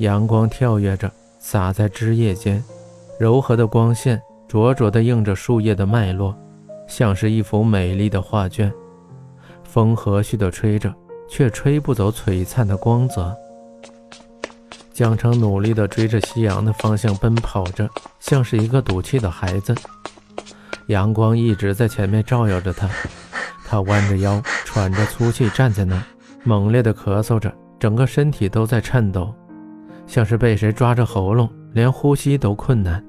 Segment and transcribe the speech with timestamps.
[0.00, 2.62] 阳光跳跃着洒在枝叶间，
[3.18, 6.34] 柔和的光线灼灼地映着树叶的脉络，
[6.88, 8.72] 像是一幅美丽的画卷。
[9.62, 10.90] 风和煦地吹着，
[11.28, 13.36] 却吹不走璀璨的光泽。
[14.94, 17.86] 江城努力地追着夕阳的方向奔跑着，
[18.20, 19.74] 像是一个赌气的孩子。
[20.86, 22.88] 阳光一直在前面照耀着他，
[23.66, 26.02] 他弯着腰，喘着粗气站在那儿，
[26.42, 29.32] 猛烈地咳嗽着，整个身体都在颤抖，
[30.10, 33.00] 像是被谁抓着喉咙，连呼吸都困难。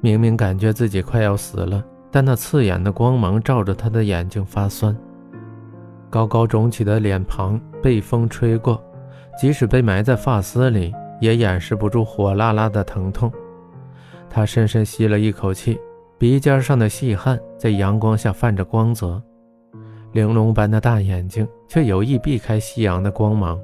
[0.00, 4.96] 明明感觉自己快要死了，但那刺眼的光芒照着他的眼睛发酸。
[6.10, 8.82] 高高肿起的脸庞被风吹过，
[9.38, 13.32] 即使被埋在发丝里，也掩饰不住火辣辣的疼痛。
[14.28, 15.78] 他深深吸了一口气。
[16.18, 19.22] 鼻尖上的细汗在阳光下泛着光泽，
[20.12, 23.60] 玲珑般的大眼睛却有意避开夕阳的光芒。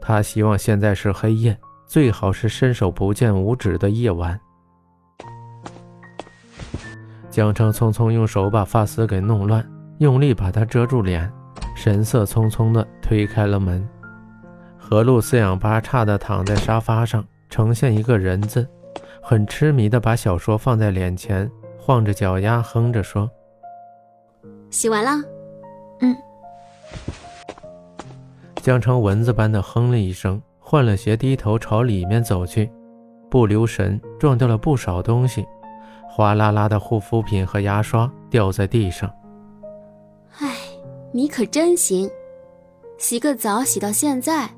[0.00, 1.56] 他希望现在是黑夜，
[1.94, 4.36] 最好是伸手不见五指的夜晚。
[7.30, 9.64] 江澄匆匆用手把发丝给弄乱，
[9.98, 11.32] 用力把它遮住脸，
[11.76, 13.88] 神色匆匆地推开了门。
[14.76, 18.68] 何露四仰八叉地躺在沙发上，呈现一个人字，
[19.22, 21.48] 很痴迷地把小说放在脸前。
[21.78, 23.30] 晃着脚丫，哼着说
[24.68, 25.24] ：“洗完了。
[26.02, 26.16] ”“嗯。”
[28.60, 30.42] 江澄蚊子般的哼了一声，
[30.74, 32.68] 换了鞋，低头朝里面走去，
[33.30, 35.46] 不留神撞掉了不少东西，
[36.08, 39.08] 哗啦啦的护肤品和牙刷掉在地上。
[40.40, 40.52] 哎，
[41.12, 42.10] 你可真行，
[42.98, 44.50] 洗个澡洗到现在，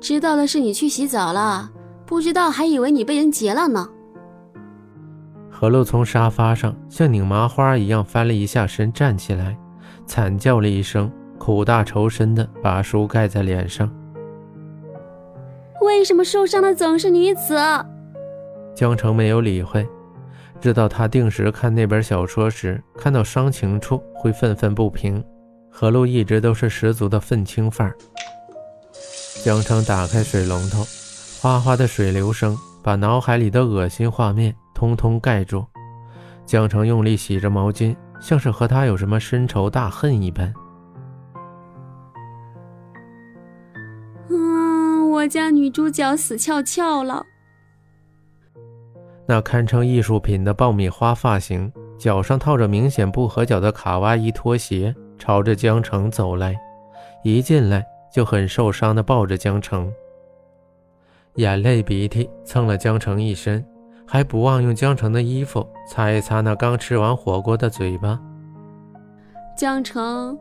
[0.00, 1.72] 知道的是你去洗澡了，
[2.06, 3.88] 不知道还以为你被人劫了呢。
[5.50, 9.58] 何露从沙发上像拧麻花一样翻了一下身，站起来，
[10.06, 13.90] 惨叫了一声，苦大仇深的把书盖在脸上。
[15.80, 17.56] 为什么受伤的总是女子？
[18.74, 19.86] 江城没有理会，
[20.60, 25.22] 知道他定时看那本小说时，看到伤情处会愤愤不平。
[25.70, 27.96] 何露一直都是十足的愤青范儿。
[29.44, 30.82] 江城打开水龙头，
[31.40, 34.54] 哗哗的水流声把脑海里的恶心画面。
[34.74, 35.64] 通通盖住，
[36.44, 40.52] 江城用力洗着毛巾，像是和他有什么深仇大恨一般。
[45.26, 47.26] 嗯，我家女主角死翘翘了。
[49.26, 56.56] 那堪称艺术品的爆米花发型，脚上套着明显不合脚的卡哇伊拖鞋，朝着江城走来，
[57.24, 59.92] 一进来就很受伤的抱着江城，
[61.34, 63.66] 眼泪鼻涕蹭了江城一身。
[64.08, 68.20] 还不忘用江城的衣服擦一擦那刚吃完火锅的嘴巴。
[69.58, 70.38] 江城，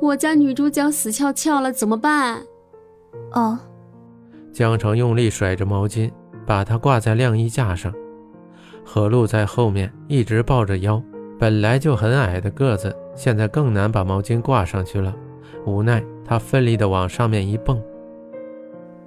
[0.00, 2.42] 我家女主角死翘翘了，怎么办？
[3.32, 3.58] 哦。
[4.54, 6.08] 江城用力甩着毛巾，
[6.46, 7.92] 把它挂在晾衣架上。
[8.84, 11.02] 何露在后面一直抱着腰，
[11.40, 15.12] 本来就很矮的个子，现在更难把毛巾挂上去了。
[15.66, 17.82] 无奈，他奋力地往上面一蹦。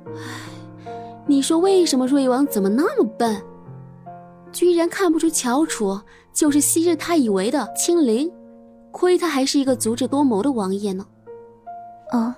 [0.07, 0.91] 唉，
[1.25, 3.41] 你说为什么瑞王怎么那么笨？
[4.51, 5.97] 居然看不出乔楚
[6.33, 8.29] 就是昔日他以为的青灵，
[8.91, 11.05] 亏他还是一个足智多谋的王爷呢。
[12.11, 12.35] 啊，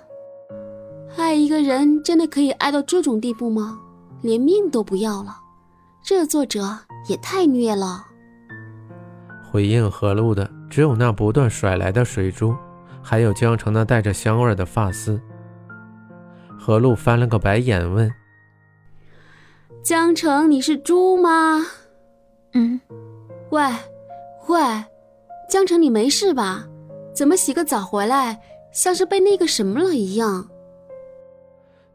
[1.20, 3.78] 爱一个人真的可以爱到这种地步吗？
[4.22, 5.36] 连命都不要了，
[6.02, 8.04] 这作者也太虐了。
[9.50, 12.54] 回应何露的只有那不断甩来的水珠，
[13.02, 15.20] 还有江城那带着香味的发丝。
[16.58, 18.12] 何露翻了个白眼问
[19.82, 21.64] ：“江城，你是猪吗？”
[22.52, 22.78] 嗯，
[23.48, 23.62] 喂，
[24.48, 24.60] 喂，
[25.48, 26.66] 江城，你没事吧？
[27.14, 28.40] 怎么洗个澡回来，
[28.72, 30.46] 像是被那个什么了一样？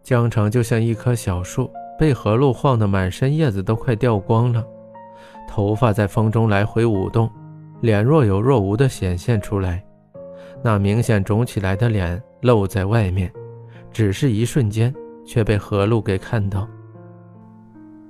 [0.06, 1.68] 江城就像一棵小树，
[1.98, 4.64] 被河路晃得满身叶子都快掉光了，
[5.50, 7.28] 头发在风中来回舞动，
[7.82, 9.84] 脸若有若无的显现出来，
[10.64, 13.34] 那明显肿起来的脸露在外面，
[13.92, 14.94] 只是一瞬间，
[15.26, 16.70] 却被何路给看到。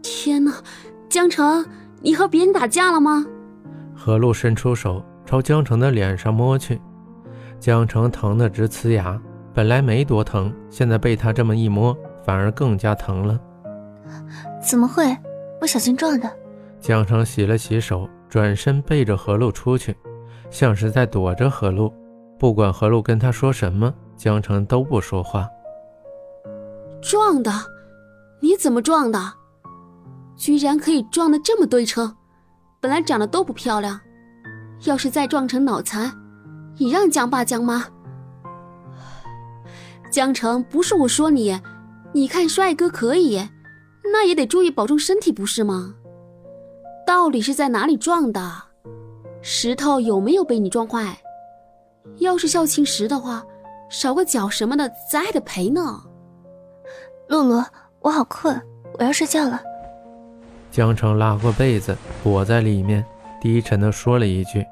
[0.04, 0.52] 天哪，
[1.08, 1.66] 江城！
[2.02, 3.26] 你和别人打架了吗？
[3.96, 6.78] 何露伸出手朝江城的脸上摸去，
[7.58, 9.18] 江城疼得直呲牙。
[9.56, 13.40] 本来没多疼，现在被他这么一摸，反而更加疼了。
[14.62, 15.16] 怎么会？
[15.62, 16.30] 不小心撞的。
[16.82, 19.96] 江城洗了洗手，转身背着何露出去，
[20.50, 21.92] 像是在躲着何露。
[22.38, 25.48] 不管何露跟他说什么，江城都不说话。
[27.02, 27.50] 撞的？
[28.42, 29.20] 你怎么撞的？
[30.36, 32.14] 居然可以撞得这么对称，
[32.82, 33.98] 本来长得都不漂亮，
[34.84, 36.12] 要是再撞成脑残，
[36.78, 37.86] 你让江爸江妈。
[40.12, 41.60] 江城不是我说你，
[42.14, 43.38] 你看帅哥可以，
[44.04, 45.94] 那也得注意保重身体，不是吗？
[47.06, 48.42] 到底是在哪里撞的？
[49.42, 51.18] 石头有没有被你撞坏？
[52.18, 53.44] 要是校庆石的话，
[53.90, 56.02] 少个脚什么的，咱还得赔呢。
[57.28, 57.64] 露露，
[58.00, 58.60] 我好困，
[58.98, 59.62] 我要睡觉了。
[60.72, 63.04] 江城拉过被子裹在里面，
[63.42, 64.66] 低沉地说了一句，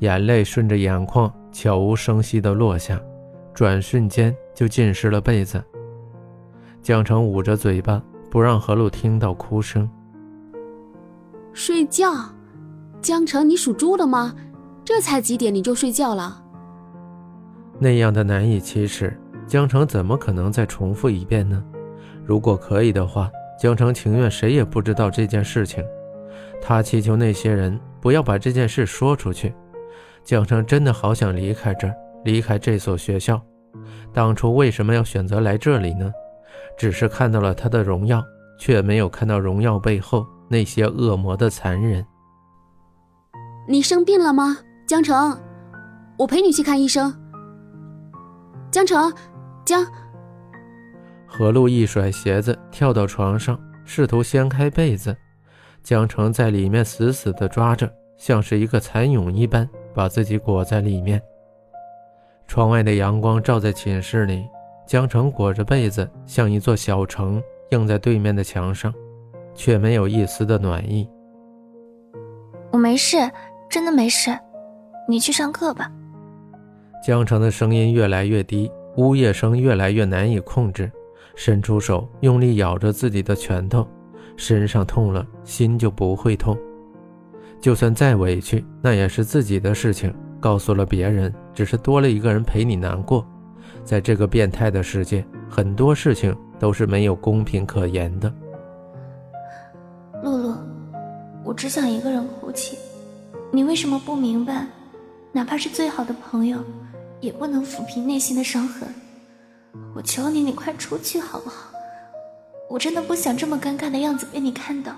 [0.00, 3.00] 眼泪顺着眼眶悄无声息的落下，
[3.54, 5.62] 转瞬间就浸湿了被子。
[6.82, 9.88] 江城捂着嘴巴，不让何露听到哭声。
[11.52, 12.12] 睡觉？
[13.00, 14.34] 江城，你属猪的吗？
[14.84, 16.42] 这才几点你就睡觉了？
[17.78, 21.64] 那样的难以启齿，江城怎么可能再重复一遍呢？
[22.24, 25.84] 如果可以的话，江城情愿谁也不知道这件事情。
[26.60, 29.54] 他祈求那些人不要把这件事说出去。
[30.24, 33.40] 江城真的好想离开这儿，离开这所学校。
[34.12, 36.12] 当初为什么要选择来这里呢？
[36.76, 38.22] 只是看到了他的荣耀，
[38.58, 42.04] 却没有看到荣耀背后那些恶魔的残忍。
[43.68, 44.56] 你生病了吗，
[44.86, 45.38] 江城？
[46.18, 47.12] 我陪你去看医生。
[48.70, 49.12] 江城，
[49.64, 49.84] 江
[51.26, 55.16] 何露一甩鞋子，跳到床上，试图掀开被子。
[55.82, 61.20] 江城在里面死死地抓着，像是一个蚕蛹一般，把自己裹在里面。
[62.46, 64.46] 窗外的阳光照在寝室里，
[64.86, 68.92] 江城裹着被子，像一座小城，映在对面的墙上，
[69.54, 71.08] 却没有一丝的暖意。
[72.70, 73.16] 我没事，
[73.68, 74.36] 真的没事，
[75.08, 75.90] 你去上课吧。
[77.04, 80.90] 江城的声音越来越低，呜咽声越来越难以控制，
[81.34, 83.86] 伸出手用力咬着自己的拳头。
[84.36, 86.58] 身上痛了，心就不会痛。
[87.60, 90.14] 就算再委屈，那也是自己的事情。
[90.40, 93.26] 告诉了别人，只是多了一个人陪你难过。
[93.84, 98.32] 在这个变态的世界，很多事情都是没有公平可言的。
[100.22, 100.54] 露露，
[101.44, 102.76] 我只想一个人哭泣。
[103.52, 104.66] 你为什么不明白？
[105.32, 106.58] 哪怕是最好的朋友。
[107.20, 108.86] 也不能抚平内心的伤痕，
[109.94, 111.70] 我求你，你快出去好不好？
[112.68, 114.92] 我真的不想这么尴尬的样子被你看到。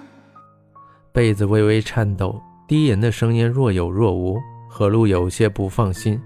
[1.12, 4.36] 被子微微颤抖，低吟的声音若有若无。
[4.68, 6.20] 何露有些不放心，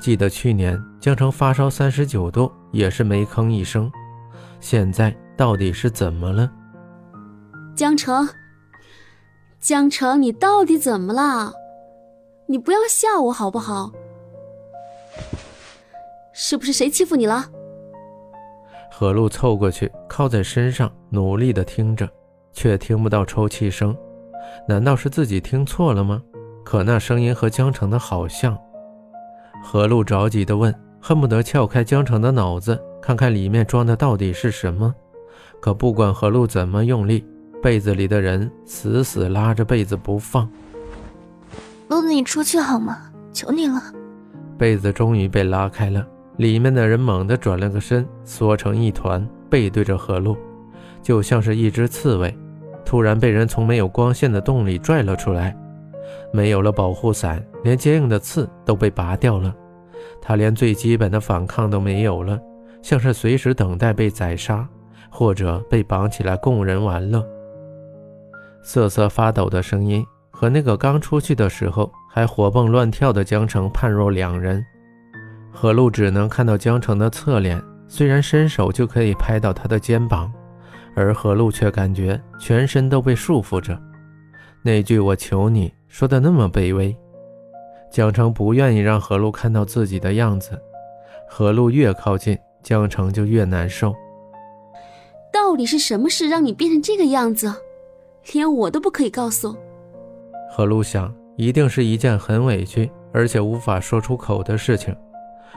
[0.00, 3.90] 记得去年江城发烧三十九度，也是没吭一声。
[4.60, 6.50] 现在到底是怎么了？
[7.74, 8.28] 江城，
[9.60, 11.52] 江城，你到底怎么了？
[12.46, 13.90] 你不要吓我好不好？
[16.32, 17.46] 是不是谁欺负你了？
[18.90, 22.08] 何露凑过去，靠在身上，努力的听着，
[22.52, 23.96] 却听不到抽泣声。
[24.68, 26.22] 难道是自己听错了吗？
[26.64, 28.56] 可那声音和江城的好像。
[29.66, 34.94] 何露着急的问，恨不得撬开江城的脑子，看看里面装的到底是什么。
[35.58, 37.24] 可不管何露怎么用力，
[37.62, 40.46] 被子里的人死死拉着被子不放。
[41.88, 43.10] 露露，你出去好吗？
[43.32, 43.80] 求你了。
[44.58, 46.06] 被子终于被拉开了。
[46.36, 50.36] 里面的人猛地转了个身，缩成一团，背对着何露，
[51.02, 52.36] 就像是一只刺猬，
[52.84, 55.56] 突然被人从没有光线的洞里拽了出来。
[56.34, 59.54] 没有了保护伞，连坚硬的刺都被拔掉了，
[60.20, 62.36] 他连最基本的反抗都没有了，
[62.82, 64.68] 像是随时等待被宰杀，
[65.08, 67.24] 或者被绑起来供人玩乐。
[68.64, 74.60] 瑟瑟发抖的声音和那个刚出去的时候还活蹦乱跳的江城判若两人。
[75.52, 80.32] 何露只能看到江城的侧脸，虽然伸手就可以拍到他的肩膀，
[80.96, 83.80] 而何露却感觉全身都被束缚着。
[84.62, 86.92] 那句“我求你”说的那么卑微，
[87.88, 90.60] 江城不愿意让何璐看到自己的样子。
[91.28, 93.94] 何璐越靠近，江城就越难受。
[95.32, 97.54] 到底是什么事让你变成这个样子？
[98.32, 99.56] 连我都不可以告诉。
[100.50, 104.92] 何璐想，一定是一件很委屈而且无法说出口的事情。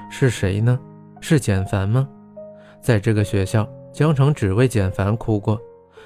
[0.08, 0.80] 是谁呢？
[1.20, 2.08] 是简凡吗？
[2.80, 5.60] 在这个学校，江城只为简凡哭过，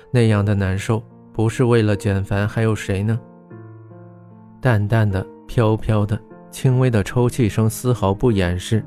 [0.10, 3.20] 那样的难受，不是为了简凡，还有谁呢？
[4.62, 6.18] 淡淡的、飘飘的、
[6.52, 8.86] 轻微的抽泣声丝毫不掩饰，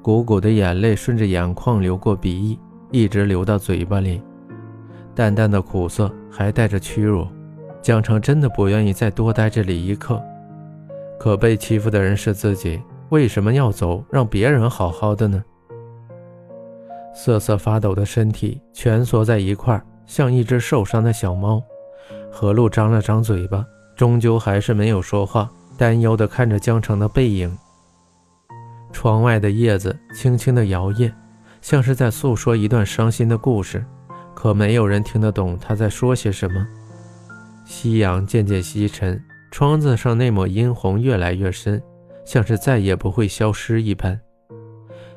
[0.00, 2.58] 鼓鼓的眼泪顺着眼眶流过鼻翼，
[2.90, 4.22] 一直流到嘴巴里，
[5.14, 7.26] 淡淡的苦涩，还带着屈辱。
[7.82, 10.22] 江城真的不愿意再多待这里一刻，
[11.18, 12.80] 可被欺负的人是自己。
[13.10, 15.44] 为什么要走，让别人好好的呢？
[17.14, 21.62] 瑟瑟发抖的身体蜷缩在一块，像一只受伤的小猫。
[22.30, 23.64] 何露张了张嘴巴，
[24.00, 27.54] 终究还是没有说话，担忧地看着江城的背影。
[28.90, 31.12] 窗外的叶子轻轻地摇曳，
[31.60, 33.84] 像是在诉说一段伤心的故事。
[34.34, 36.66] 可没有人听得懂他在说些什么。
[37.66, 41.78] 夕阳渐渐西沉，窗子上那抹殷红越来越深，
[42.24, 44.18] 像是再也不会消失一般。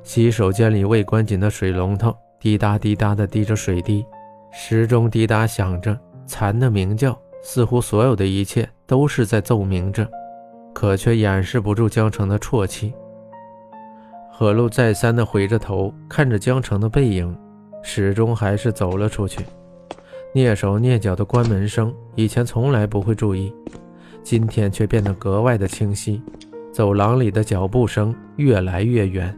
[0.04, 4.06] 洗手间里未关紧的水龙头滴答滴答地滴着水滴，
[4.52, 5.98] 时钟滴答响着，
[6.28, 10.10] 蚕的鸣叫，似乎所有的一切都是在奏鸣着，
[10.74, 12.94] 可却掩饰不住江城的啜泣。
[14.32, 17.38] 何露再三地回着头看着江城的背影，
[17.84, 19.46] 始终还是走了出去。
[20.34, 23.54] 蹑手蹑脚的关门声，以前从来不会注意，
[24.24, 26.20] 今天却变得格外的清晰。
[26.72, 29.38] 走廊里的脚步声越来越远。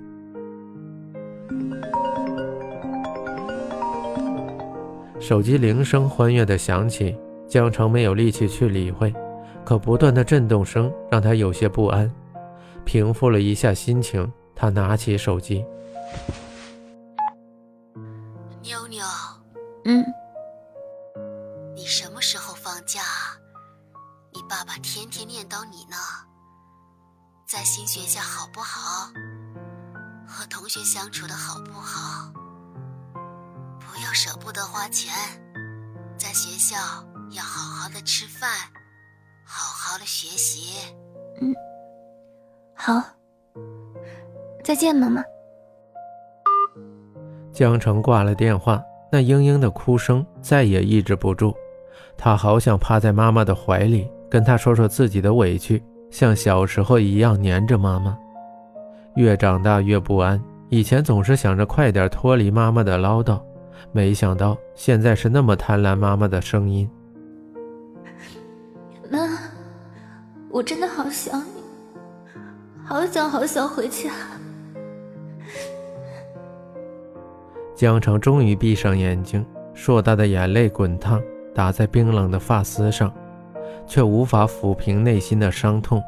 [5.20, 7.14] 手机铃声欢悦地响起，
[7.48, 9.14] 江城没有力气去理会，
[9.66, 12.12] 可不断的震动声让他有些不安。
[12.84, 15.66] 平复了一下心情，他拿起手机。
[18.62, 19.06] 妞妞，
[19.86, 20.04] 嗯，
[21.76, 23.02] 你什么时候放假？
[24.34, 25.98] 你爸爸天天念叨你呢。
[27.48, 29.10] 在新学校好不好？
[30.28, 32.32] 和同学相处的好不好？
[33.80, 35.14] 不要舍不得花钱，
[36.18, 36.76] 在学校
[37.32, 38.50] 要好好的吃饭，
[39.44, 40.94] 好好的学习。
[41.42, 41.54] 嗯，
[42.76, 43.02] 好，
[44.64, 45.24] 再见，妈妈。
[47.52, 51.54] 江城挂了电话，那嘤嘤的哭声再也抑制不住，
[52.18, 58.18] 他好想趴在妈妈的怀里，跟她说说自己的委屈，像小时候一样黏着妈妈。
[59.16, 63.42] 越长大越不安，以前总是想着快点脱离妈妈的唠叨。
[63.92, 66.90] 没想到现在是那么贪婪妈妈的声音，
[69.10, 69.20] 妈，
[70.50, 71.62] 我真的好想你，
[72.84, 74.12] 好想好想回家。
[77.76, 81.22] 江城终于闭上眼睛，硕大的眼泪滚烫，
[81.54, 83.14] 打在冰冷的发丝上，
[83.86, 86.02] 却无法抚平内心的伤痛。